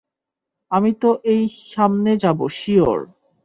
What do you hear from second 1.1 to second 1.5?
এই